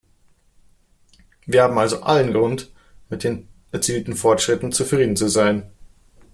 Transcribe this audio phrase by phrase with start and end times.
[1.45, 2.71] Wir haben also allen Grund,
[3.09, 5.69] mit den erzielten Fortschritten zufrieden zu sein.